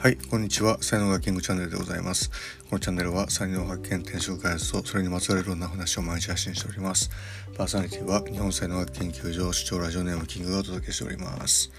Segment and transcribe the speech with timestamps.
[0.00, 0.82] はい、こんにちは。
[0.82, 2.30] 才能がキングチャンネルでございます。
[2.70, 7.10] このチャンネルは才能発見、転職開発とそれにまつわるいろんな話を毎日発信しております。
[7.54, 11.70] パーソナリティは日本才能学研究所主張ラジオネームキングがお届けしております。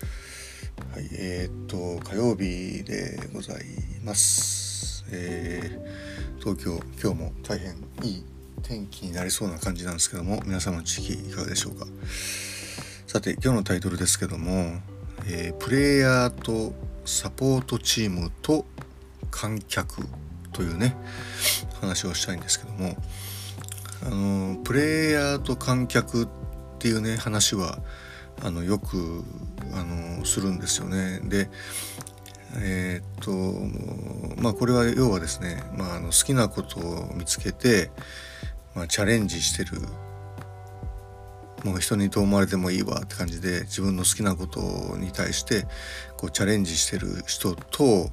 [0.93, 3.65] はい、えー、っと火曜日でござい
[4.03, 5.03] ます。
[5.09, 7.71] えー、東京今日も大変
[8.03, 8.25] いい
[8.61, 11.87] 天気になりそうな感じなんですけども、皆様の地域いかがでしょうか。
[13.07, 14.79] さて今日のタイトルですけども、
[15.25, 18.65] えープレイヤーとサポートチームと
[19.31, 20.07] 観客
[20.53, 20.95] というね
[21.81, 22.95] 話をしたいんですけども
[24.05, 26.27] あのプレイヤーと観客っ
[26.79, 27.79] ていうね話は
[28.41, 29.23] あのよく
[29.73, 31.19] あのするんですよね。
[31.25, 31.49] で
[32.57, 37.91] えーっとまあこれは要はですね、まあ、あの好きなことを見つけて、
[38.73, 39.81] まあ、チャレンジしてる
[41.63, 45.65] もう人にどう思われてもいいわって感じで自分の好きなことに対して
[46.17, 48.09] こうチャレンジしてる人と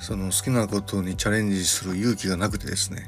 [0.00, 3.06] その好きなことにチャレンジする勇気がなくてですね、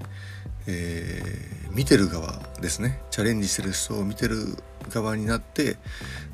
[0.67, 4.56] えー見てる側ですねチャレンジしてる人を見てる
[4.91, 5.77] 側になって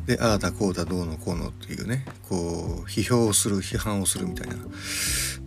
[0.06, 4.56] でああだこうだどうのこうのっていうねこう批評をする批判をするみたいな、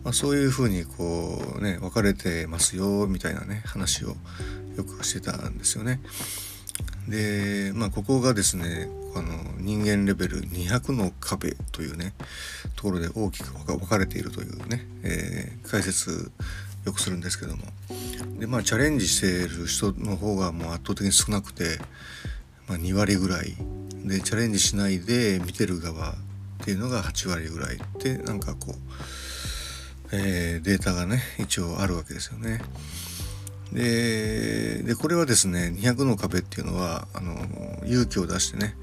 [0.03, 4.15] まあ、そういうふうにこうね分かれてますよみたいなね話を
[4.75, 6.01] よくしてたんですよね。
[7.07, 9.27] でまあここがですねあの
[9.59, 12.13] 人間レベル200の壁というね
[12.75, 16.31] ところで大きく分かれているというね、えー解説
[16.85, 17.63] よくするんですけども
[18.37, 21.79] でまあチャレンジしている人の方がもう圧倒的に少なくて、
[22.67, 23.55] まあ、2割ぐらい
[24.05, 26.15] でチャレンジしないで見てる側っ
[26.65, 28.73] ていうのが8割ぐらいってなんかこう、
[30.11, 32.61] えーデータがね一応あるわけですよね。
[33.71, 37.33] ででこれはですね200の壁っていうのはあの
[37.85, 38.75] 勇気を出してね、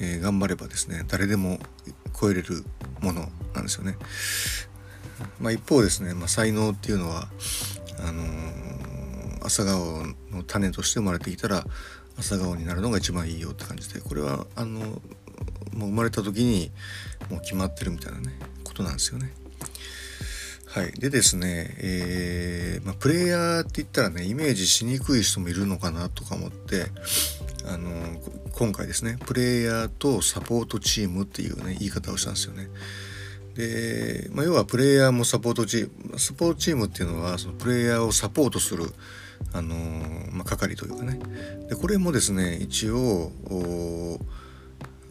[0.00, 1.58] えー頑張ればですね誰でも
[2.18, 2.64] 超えれる
[3.00, 3.96] ものなんですよね。
[5.40, 7.28] まあ、一方ですね、まあ、才能っていうのは
[8.00, 8.74] あのー
[9.44, 11.64] 朝顔の種として生まれてきたら
[12.18, 15.00] 朝顔になるのが一番いいよって感じでこれはあのもう
[15.74, 16.70] 生まれた時に
[17.30, 18.32] もう決まってるみたいなね
[18.64, 19.32] ことなんですよね。
[20.74, 26.86] はい、でですね、えーまあ、プレイヤーって言ったらねイメージしにくい人もいるのかなとか思って
[27.64, 27.90] あの
[28.58, 32.70] 今回ですねプレイヤーとサポートチームっていうね言い方をしたんですよね。
[33.54, 38.92] で、まあ、要はプレイヤーもサポートチームサポートチームっていうのはそのプレイヤーをサポートする
[39.52, 39.76] あの
[40.32, 41.20] まあ、係というかね
[41.68, 43.30] でこれもですね一応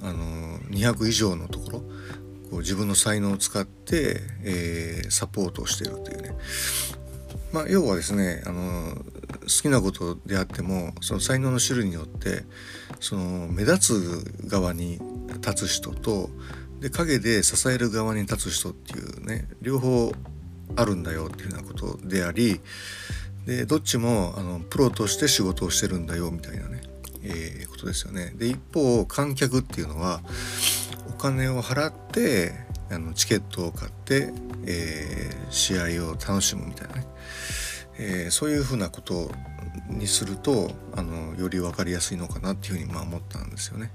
[0.01, 1.83] あの200以上のところ
[2.53, 6.35] こう自分の才能を使って、えーサポートをしているというね
[7.51, 12.43] まあ要はですねあの好きなことであってもその才能の種類によって
[12.99, 14.99] その目立つ側に
[15.35, 16.29] 立つ人と
[16.79, 20.11] で影で支える側に立つ人っていうね両方
[20.75, 22.59] あるんだよっていうようなことであり
[23.45, 26.81] でどっちもあのプロとして仕事をしてるんだよみたいなね、
[27.23, 28.31] えーことですよね。
[28.35, 30.21] で一方観客っていうのは
[31.23, 32.51] 金を払って
[32.91, 34.33] あのチケットを買って、
[34.67, 37.05] えー試合を楽しむみたいなね、
[37.99, 39.31] えーそういうふうなこと
[39.87, 43.91] にするとあのより分かりやすいのかなっていうふうにまあ思ったんですよね。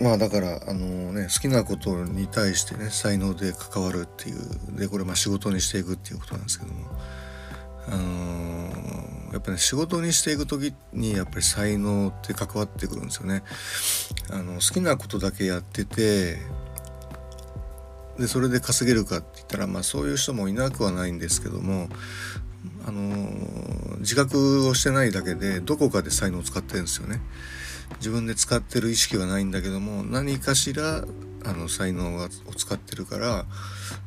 [0.00, 6.86] まあだからあのね好きなことに対してね才能で関わるっていうでこれまあ仕事にしていくっていうことなんですけども
[7.88, 8.53] あの
[9.34, 13.42] やっぱね仕事にしていく時にやっぱり才能って関わってくるんですよね。
[14.30, 16.38] あの好きなことだけやってて
[18.16, 21.88] でそれで稼げるかって言ったらまあそういう人もいなくはないんですけども
[22.86, 27.20] あの自覚をしてないだけでどこかで才能を使ってるんですよね。
[27.98, 31.04] 自分で使ってる意識はないんだけども何かしら
[31.44, 33.46] あの才能を使ってるから、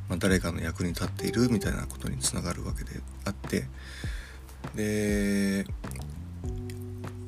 [0.08, 3.66] まあ、誰かの役に立っているみたいなことにつながるわけであって
[4.76, 5.66] で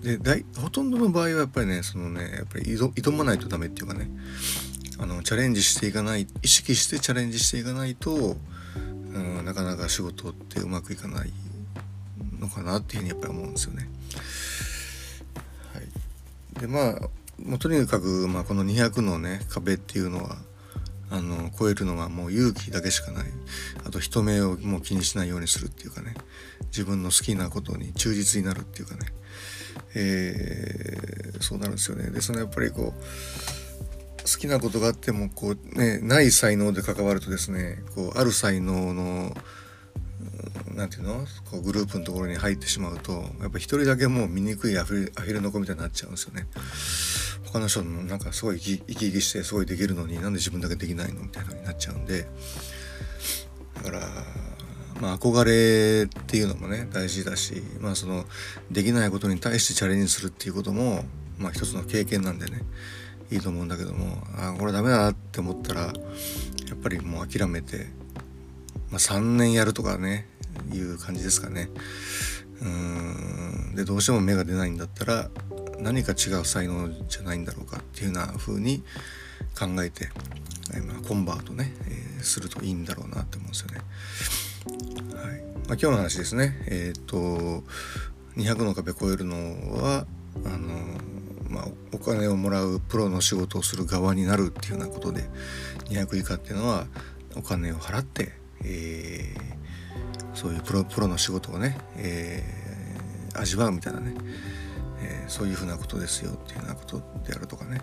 [0.01, 4.09] で大ほとんどの場合はやっぱりねそのねやっぱり挑まないとダメっていうかね
[4.97, 8.35] あのチャレンジしていかない意識してチャレンジしていかないと、
[9.13, 11.31] うん、なかなか仕事ってうまくいかない
[12.39, 13.89] のかなっていうふうにやっぱり思うんですよね。
[15.73, 17.09] はい、でまあ
[17.41, 20.37] もうとにかく、まあ、この200のね壁っていうのは
[21.11, 23.25] あの超えるのはもう勇気だけしかない
[23.85, 26.13] あと人目をもう気にしないようにするっていうかね
[26.67, 29.01] 自分の好きなことに忠実になるっていうかね、
[29.95, 32.09] えーそうなるんですよね。
[32.11, 33.01] でそのやっぱりこう
[34.21, 39.33] 好きなことがあってもこうねない才能で関わるとですねこうある才能の
[40.69, 41.25] うんなんていうの？
[41.49, 46.45] こうグループのところに入ってしまうとやっぱ一人だけもう醜いアフィアフィルの子みたいになっちゃうんですよね。
[47.51, 52.27] 他の人のなんかすごい生き生きしてすごいできるのになんで自分だけできないのみたいなのになっちゃうんで
[53.75, 53.99] だから
[55.01, 58.25] まあ憧れっていうのもね大事だしまあその
[58.69, 61.03] できないことに対してチャレンジするっていうことも
[61.39, 62.61] まあ一つの経験なんでね
[63.31, 65.93] いいと思うんだけどもあこれダメだなって思ったらや
[66.75, 67.87] っぱりもう諦めて、
[68.91, 70.27] まあ、3年やるとかね
[70.71, 71.69] いう感じですかね。
[72.61, 75.29] うんでどうしても芽が出ないんだったら
[75.81, 78.83] 何か違う才能じゃないんだろうかっていうような風に
[79.57, 80.09] 考えて、
[80.75, 83.79] えまあ、コンバートね、えー、するといいんだろうなって思うんですよね。
[85.15, 87.63] はいまあ、今日の話ですねえっ、と
[88.35, 89.35] 200の壁超えるの
[89.81, 90.05] は
[90.45, 90.69] あの
[91.49, 95.23] まあ、お金をもらうプロの仕事をする側になるっていうようなことで
[95.85, 96.85] 200以下っていうのは
[97.35, 98.33] お金を払って、
[98.63, 107.81] えー、そういうプロプロの仕事をね、えー、味わうみたいなね、ー、そういうふうなことですよっていうようなことであるとかね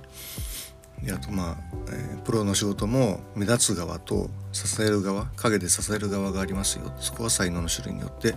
[1.03, 1.57] であとまあ、
[1.91, 8.35] えー、プロの仕事も目立つ側と支える側陰で支える側がありますよそこは才能の種類によって、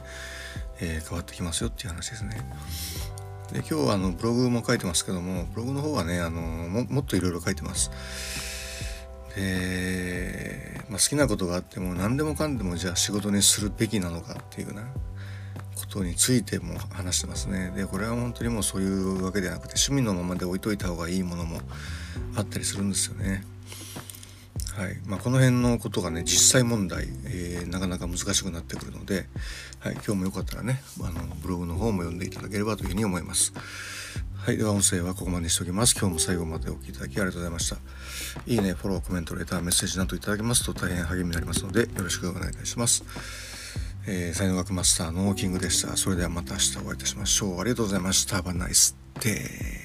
[0.82, 2.38] えー、変わってきますよっていう話ですね。
[3.54, 7.90] で今日あのブログも書いてますけどもブログの方はねあのもっといろいろ書いてます。
[9.36, 14.84] で、まあ、好きなことがあっても何でもかんでもじゃあ仕事にするべきなのかっていうな
[15.90, 17.74] ことについても話してますね。
[17.76, 21.60] でこれは本当にもうそういうわけではなくて趣味のままで置いといた方がいいものも
[22.36, 23.44] あったりするんですよね。
[24.78, 29.26] はいまあ、この辺のことがね実際問題、えー、なかなか難しくなってくるので、
[29.80, 33.54] はい、今日もよかったらねあのブログの方も読んでいただければというふうに思います。
[34.38, 35.96] はい、では音声はここまでにしておきます。
[36.00, 37.78] 今日も最後までお聴きいただきありがとうございました。
[38.48, 43.49] いいね、フォロー、コメント、レター、メッセージなどいただけますと大変励みになりますのでよろしくお願いいたします。
[44.12, 45.96] えー、才能学マスターのキングでした。
[45.96, 47.62] それではまた明日お会いいたしましょう。
[47.62, 48.38] ありがとうございました。
[48.38, 49.79] Have a nice.